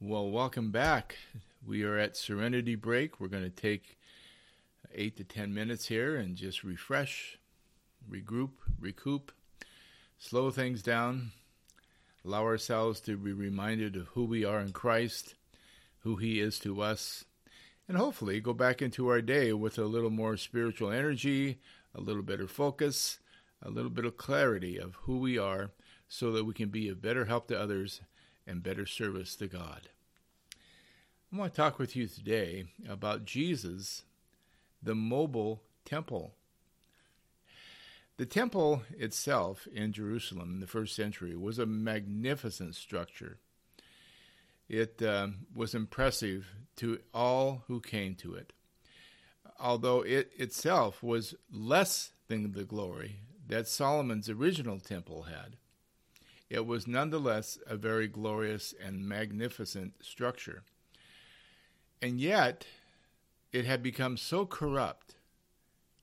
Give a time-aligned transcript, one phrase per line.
[0.00, 1.16] Well, welcome back.
[1.66, 3.18] We are at Serenity Break.
[3.18, 3.98] We're going to take
[4.94, 7.36] eight to ten minutes here and just refresh,
[8.08, 9.32] regroup, recoup,
[10.16, 11.32] slow things down,
[12.24, 15.34] allow ourselves to be reminded of who we are in Christ,
[16.04, 17.24] who He is to us,
[17.88, 21.58] and hopefully go back into our day with a little more spiritual energy,
[21.92, 23.18] a little better focus,
[23.60, 25.72] a little bit of clarity of who we are
[26.06, 28.00] so that we can be of better help to others
[28.48, 29.88] and better service to God.
[31.32, 34.04] I want to talk with you today about Jesus,
[34.82, 36.32] the mobile temple.
[38.16, 43.38] The temple itself in Jerusalem in the first century was a magnificent structure.
[44.68, 48.52] It uh, was impressive to all who came to it,
[49.60, 55.56] although it itself was less than the glory that Solomon's original temple had.
[56.50, 60.62] It was nonetheless a very glorious and magnificent structure.
[62.00, 62.66] And yet,
[63.52, 65.16] it had become so corrupt,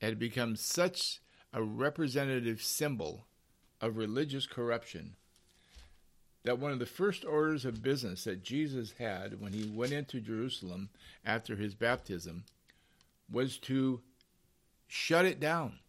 [0.00, 1.20] it had become such
[1.52, 3.26] a representative symbol
[3.80, 5.16] of religious corruption
[6.42, 10.20] that one of the first orders of business that Jesus had when he went into
[10.20, 10.88] Jerusalem
[11.24, 12.44] after his baptism
[13.30, 14.00] was to
[14.88, 15.80] shut it down.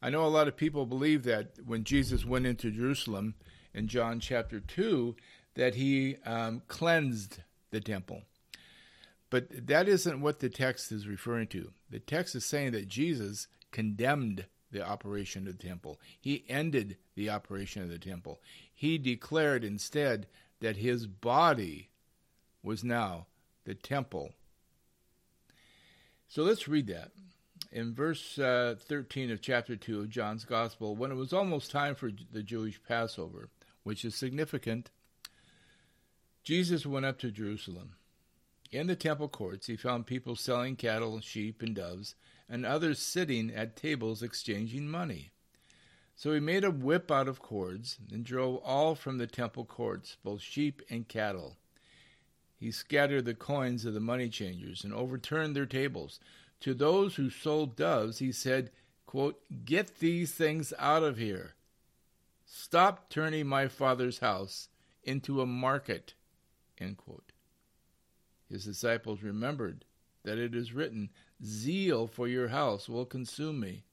[0.00, 3.34] I know a lot of people believe that when Jesus went into Jerusalem
[3.74, 5.16] in John chapter 2,
[5.54, 8.22] that he um, cleansed the temple.
[9.30, 11.72] But that isn't what the text is referring to.
[11.90, 16.00] The text is saying that Jesus condemned the operation of the temple.
[16.20, 18.40] He ended the operation of the temple.
[18.74, 20.26] He declared instead
[20.60, 21.90] that his body
[22.62, 23.26] was now
[23.64, 24.32] the temple.
[26.28, 27.10] So let's read that.
[27.70, 31.94] In verse uh, 13 of chapter 2 of John's Gospel, when it was almost time
[31.94, 33.50] for the Jewish Passover,
[33.82, 34.90] which is significant,
[36.42, 37.94] Jesus went up to Jerusalem.
[38.70, 42.14] In the temple courts, he found people selling cattle, sheep, and doves,
[42.48, 45.30] and others sitting at tables exchanging money.
[46.16, 50.16] So he made a whip out of cords and drove all from the temple courts,
[50.24, 51.56] both sheep and cattle.
[52.56, 56.18] He scattered the coins of the money changers and overturned their tables.
[56.60, 58.70] To those who sold doves, he said,
[59.06, 61.54] quote, Get these things out of here.
[62.50, 64.68] Stop turning my father's house
[65.02, 66.14] into a market.
[68.48, 69.84] His disciples remembered
[70.24, 71.10] that it is written,
[71.44, 73.84] Zeal for your house will consume me.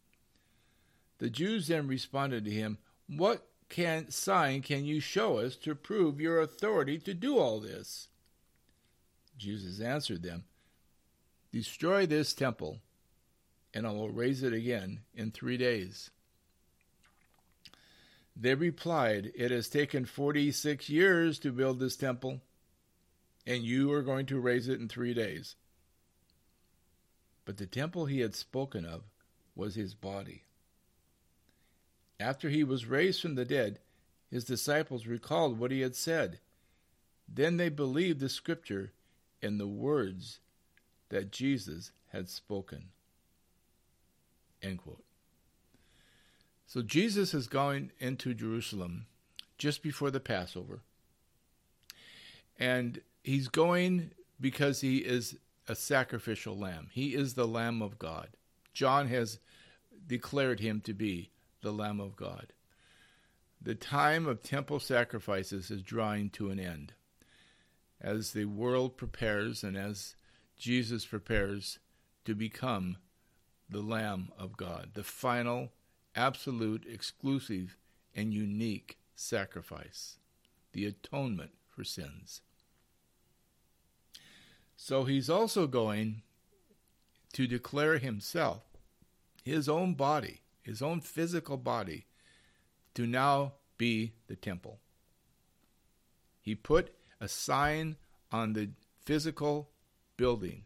[1.18, 2.78] The Jews then responded to him,
[3.08, 8.08] What can, sign can you show us to prove your authority to do all this?
[9.38, 10.46] Jesus answered them,
[11.52, 12.80] Destroy this temple,
[13.74, 16.10] and I will raise it again in three days.
[18.36, 22.42] They replied, It has taken forty six years to build this temple
[23.46, 25.56] and you are going to raise it in three days.
[27.46, 29.04] But the temple he had spoken of
[29.56, 30.44] was his body.
[32.20, 33.80] After he was raised from the dead,
[34.32, 36.40] his disciples recalled what he had said.
[37.28, 38.94] Then they believed the scripture
[39.42, 40.40] and the words
[41.10, 42.90] that Jesus had spoken.
[44.62, 45.05] End quote.
[46.66, 49.06] So Jesus is going into Jerusalem
[49.58, 50.82] just before the Passover.
[52.58, 55.38] And He's going because he is
[55.68, 56.90] a sacrificial lamb.
[56.92, 58.30] He is the Lamb of God.
[58.72, 59.40] John has
[60.06, 61.32] declared him to be
[61.64, 62.54] the Lamb of God.
[63.60, 66.94] The time of temple sacrifices is drawing to an end.
[68.00, 70.16] As the world prepares and as
[70.56, 71.80] Jesus prepares
[72.26, 72.98] to become
[73.68, 75.72] the Lamb of God, the final,
[76.16, 77.78] absolute, exclusive,
[78.16, 80.18] and unique sacrifice,
[80.74, 82.42] the atonement for sins.
[84.78, 86.22] So he's also going
[87.34, 88.64] to declare himself,
[89.44, 92.06] his own body, his own physical body,
[92.94, 94.80] to now be the temple.
[96.42, 97.98] He put a sign
[98.32, 98.70] on the
[99.04, 99.70] physical
[100.18, 100.64] building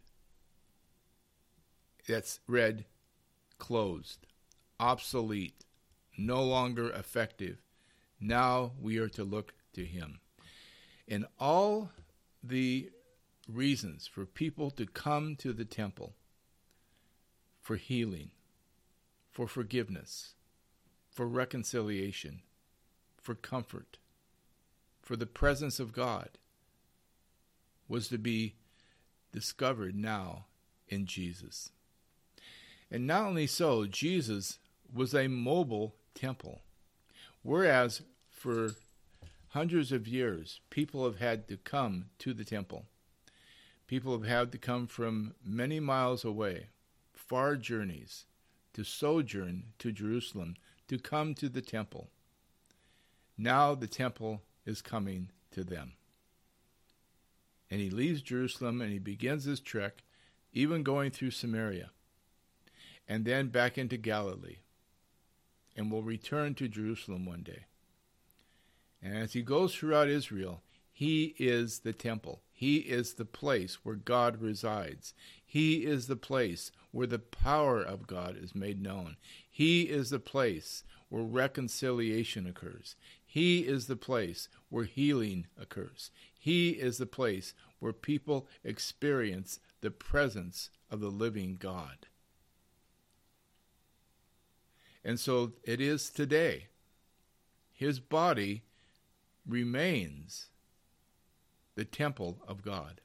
[2.07, 2.85] that's read
[3.57, 4.25] closed,
[4.79, 5.65] obsolete,
[6.17, 7.57] no longer effective.
[8.19, 10.19] Now we are to look to him.
[11.07, 11.91] In all
[12.43, 12.91] the
[13.47, 16.13] reasons for people to come to the temple
[17.61, 18.31] for healing,
[19.31, 20.33] for forgiveness,
[21.11, 22.41] for reconciliation,
[23.21, 23.97] for comfort,
[25.01, 26.29] for the presence of God
[27.87, 28.55] was to be
[29.31, 30.45] discovered now
[30.87, 31.71] in Jesus.
[32.91, 34.59] And not only so, Jesus
[34.93, 36.61] was a mobile temple.
[37.41, 38.71] Whereas for
[39.49, 42.85] hundreds of years, people have had to come to the temple.
[43.87, 46.67] People have had to come from many miles away,
[47.13, 48.25] far journeys,
[48.73, 50.55] to sojourn to Jerusalem,
[50.87, 52.09] to come to the temple.
[53.37, 55.93] Now the temple is coming to them.
[57.71, 60.03] And he leaves Jerusalem and he begins his trek,
[60.53, 61.91] even going through Samaria,
[63.07, 64.57] and then back into Galilee,
[65.75, 67.65] and will return to Jerusalem one day.
[69.01, 70.61] And as he goes throughout Israel,
[70.91, 72.41] he is the temple.
[72.51, 75.13] He is the place where God resides.
[75.45, 79.15] He is the place where the power of God is made known.
[79.49, 82.97] He is the place where reconciliation occurs.
[83.25, 86.11] He is the place where healing occurs.
[86.37, 92.07] He is the place where people experience the presence of the living God.
[95.09, 96.67] And so it is today.
[97.73, 98.61] His body
[99.43, 100.49] remains
[101.73, 103.01] the temple of God.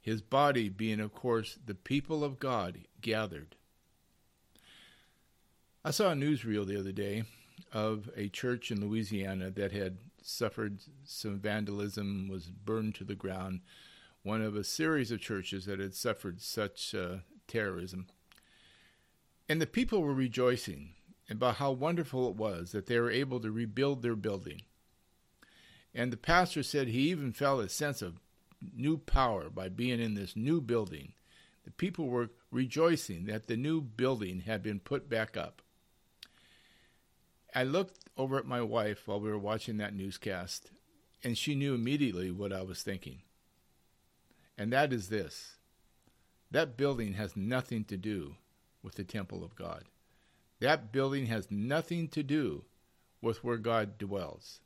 [0.00, 3.56] His body being, of course, the people of God gathered.
[5.84, 7.24] I saw a newsreel the other day
[7.72, 13.62] of a church in Louisiana that had suffered some vandalism, was burned to the ground,
[14.22, 17.16] one of a series of churches that had suffered such uh,
[17.48, 18.06] terrorism.
[19.52, 20.94] And the people were rejoicing
[21.28, 24.62] about how wonderful it was that they were able to rebuild their building.
[25.94, 28.18] And the pastor said he even felt a sense of
[28.74, 31.12] new power by being in this new building.
[31.64, 35.60] The people were rejoicing that the new building had been put back up.
[37.54, 40.70] I looked over at my wife while we were watching that newscast,
[41.22, 43.20] and she knew immediately what I was thinking.
[44.56, 45.56] And that is this
[46.50, 48.36] that building has nothing to do
[48.82, 49.84] with the temple of God.
[50.60, 52.64] That building has nothing to do
[53.20, 54.60] with where God dwells.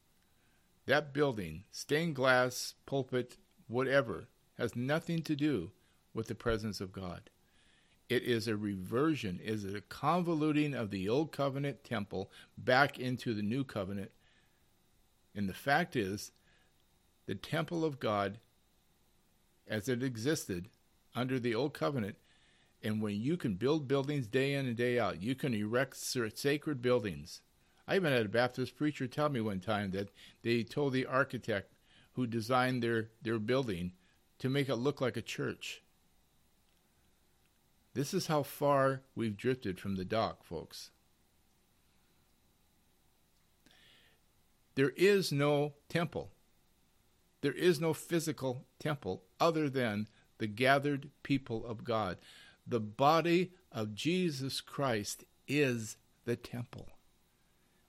[0.86, 3.36] That building, stained glass, pulpit,
[3.66, 4.28] whatever,
[4.58, 5.70] has nothing to do
[6.14, 7.28] with the presence of God.
[8.08, 13.42] It is a reversion, is a convoluting of the old covenant temple back into the
[13.42, 14.12] new covenant.
[15.34, 16.30] And the fact is,
[17.26, 18.38] the temple of God,
[19.66, 20.68] as it existed
[21.14, 22.16] under the old covenant,
[22.82, 26.82] and when you can build buildings day in and day out, you can erect sacred
[26.82, 27.40] buildings.
[27.88, 30.10] I even had a Baptist preacher tell me one time that
[30.42, 31.72] they told the architect
[32.12, 33.92] who designed their, their building
[34.38, 35.82] to make it look like a church.
[37.94, 40.90] This is how far we've drifted from the dock, folks.
[44.74, 46.30] There is no temple.
[47.40, 50.08] There is no physical temple other than
[50.38, 52.18] the gathered people of God.
[52.66, 56.88] The body of Jesus Christ is the temple.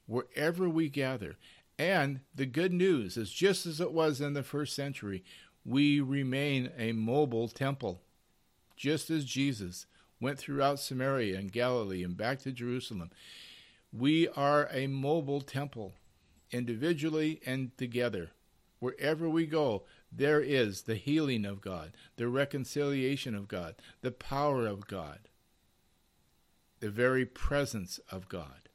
[0.06, 1.36] Wherever we gather.
[1.80, 5.24] And the good news is just as it was in the first century,
[5.66, 8.02] we remain a mobile temple,
[8.76, 9.86] just as Jesus
[10.20, 13.12] went throughout Samaria and Galilee and back to Jerusalem.
[13.92, 15.94] We are a mobile temple,
[16.52, 18.32] individually and together.
[18.80, 24.68] Wherever we go, there is the healing of God, the reconciliation of God, the power
[24.68, 25.20] of God,
[26.80, 28.70] the very presence of God.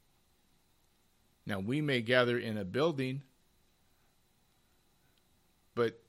[1.46, 3.22] Now, we may gather in a building,
[5.74, 6.00] but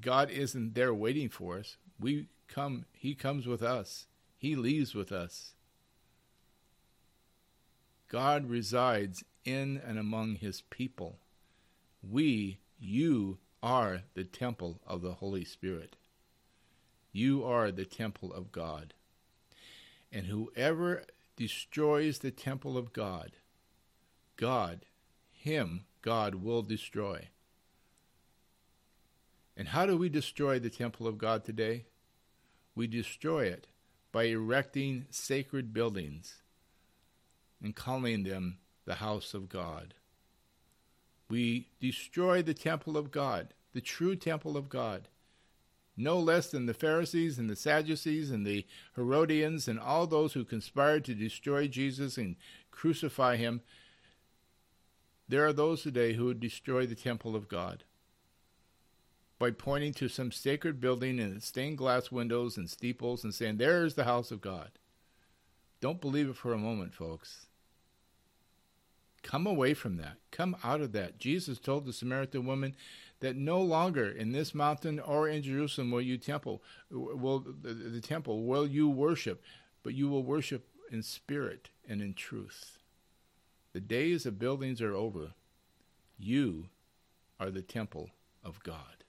[0.00, 1.76] God isn't there waiting for us.
[1.98, 4.06] We come, He comes with us.
[4.36, 5.54] He leaves with us.
[8.08, 11.18] God resides in and among his people.
[12.08, 15.96] We, you, are the temple of the Holy Spirit.
[17.12, 18.92] You are the temple of God.
[20.12, 21.04] And whoever
[21.34, 23.32] destroys the temple of God,
[24.36, 24.84] God,
[25.32, 27.28] him, God will destroy.
[29.56, 31.86] And how do we destroy the temple of God today?
[32.74, 33.66] We destroy it
[34.12, 36.42] by erecting sacred buildings
[37.62, 39.94] and calling them the house of God.
[41.28, 45.08] We destroy the temple of God, the true temple of God,
[45.96, 48.66] no less than the Pharisees and the Sadducees and the
[48.96, 52.36] Herodians and all those who conspired to destroy Jesus and
[52.70, 53.62] crucify him.
[55.28, 57.84] There are those today who would destroy the temple of God
[59.38, 63.56] by pointing to some sacred building and its stained glass windows and steeples and saying,
[63.56, 64.72] There's the house of God.
[65.80, 67.46] Don't believe it for a moment, folks.
[69.24, 70.18] Come away from that.
[70.30, 71.18] Come out of that.
[71.18, 72.76] Jesus told the Samaritan woman
[73.20, 78.44] that no longer in this mountain or in Jerusalem will you temple will the, temple
[78.44, 79.42] will you worship,
[79.82, 82.78] but you will worship in spirit and in truth.
[83.72, 85.32] The days of buildings are over.
[86.18, 86.66] You
[87.40, 88.10] are the temple
[88.44, 89.04] of God.